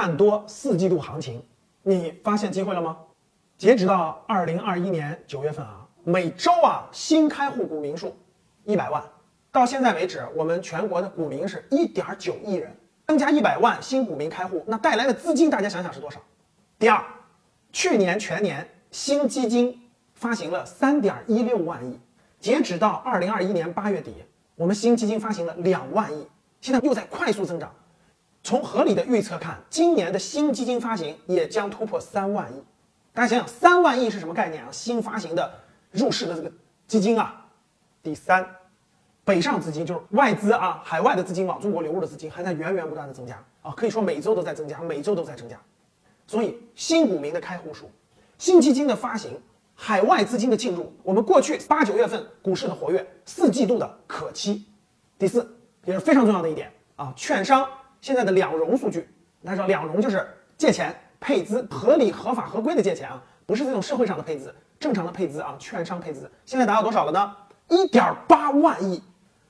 [0.00, 1.44] 看多四季度行情，
[1.82, 2.96] 你发现机会了吗？
[3.58, 8.16] 截止到二零二一年九月份啊，每周啊新开户股民数
[8.64, 9.04] 一百万，
[9.52, 12.74] 到现在为止，我们全国的股民是一点九亿人，
[13.08, 16.18] 增加一百万新股民开户，那带来的资金大家想想是多少？
[16.78, 17.04] 第二，
[17.70, 19.78] 去年全年新基金
[20.14, 22.00] 发行了三点一六万亿，
[22.38, 24.14] 截止到二零二一年八月底，
[24.56, 26.26] 我们新基金发行了两万亿，
[26.62, 27.70] 现在又在快速增长。
[28.42, 32.62] 从合理的预测看，今年的新基金发行也将突破三万亿。
[33.12, 34.68] 大家想想，三万亿是什么概念啊？
[34.72, 35.52] 新发行的
[35.90, 36.50] 入市的这个
[36.86, 37.46] 基金啊。
[38.02, 38.48] 第三，
[39.24, 45.60] 北上资金就是外资啊，海外的资金往中国流入的资金还在源源不断的增加啊，可以说每周都在增加，每周都在增加。
[46.26, 47.90] 所以新股民的开户数、
[48.38, 49.38] 新基金的发行、
[49.74, 54.64] 海外资金的进入，我们过去八九月份股市的活跃，四季度的可期。
[55.18, 55.46] 第四，
[55.84, 57.68] 也是非常重要的一点啊，券商。
[58.00, 59.08] 现在的两融数据，
[59.44, 66.30] 大家知道两融就是借钱配资，合理、合法、合规的借钱啊，不是这种社会上的配资，正常的配资啊，券商配资。
[66.46, 67.36] 现在达到多少了呢？
[67.68, 69.02] 一点八万亿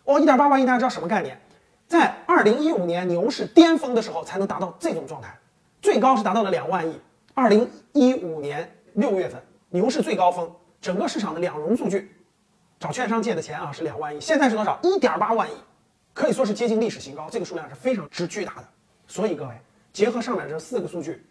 [0.05, 1.41] 哦，一点八万亿，大家知道什么概念？
[1.87, 5.37] 在二零一五年牛市巅峰的时候才能达到这种状态，
[5.81, 7.01] 最高是达到了两万亿。
[7.35, 12.15] 二零一五年六月份牛市最高峰，整个市场的两融数据，
[12.79, 14.79] 找券商借的钱啊是两万亿，现在是多少？
[14.83, 15.53] 一点八万亿。
[16.13, 18.69] 可以说是接近历史新高，这个数量是非常之巨大的。
[19.07, 19.55] 所以各位，
[19.93, 21.25] 结合上面这四个数据，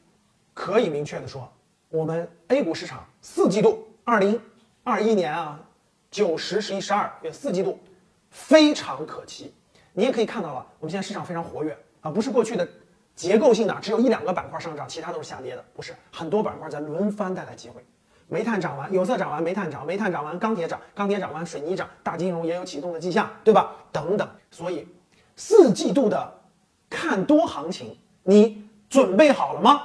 [0.53, 1.52] 可以明确的说，
[1.89, 4.41] 我们 A 股市场四季度，二零
[4.83, 5.59] 二一年啊，
[6.11, 7.80] 九十十一十二月四季度
[8.30, 9.53] 非常可期。
[9.94, 12.67] 你也可以看到了，我们现在市场非常活跃啊，不是过去的
[13.16, 17.83] 结构性的只有一两个板块上涨，其他都是下跌的，不是很多板块在轮番带来机会。
[18.30, 21.89] 煤炭涨完，有色涨完，煤炭涨；煤炭涨完，钢铁涨；钢铁涨完，水泥涨。
[22.03, 23.72] 大金融也有启动的迹象，对吧？
[23.91, 24.27] 等等。
[24.52, 24.88] 所以，
[25.35, 26.31] 四季度的
[26.89, 29.81] 看多行情，你准备好了吗？